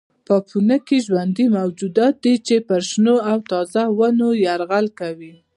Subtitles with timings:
[0.27, 5.33] پوپنکي ژوندي موجودات دي چې پر شنو او تازه ونو یرغل کوي.